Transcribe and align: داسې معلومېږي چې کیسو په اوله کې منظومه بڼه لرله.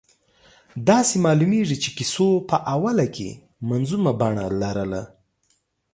داسې 0.89 1.15
معلومېږي 1.25 1.77
چې 1.83 1.89
کیسو 1.97 2.27
په 2.49 2.57
اوله 2.75 3.05
کې 3.15 3.29
منظومه 3.69 4.11
بڼه 4.19 4.45
لرله. 4.61 5.01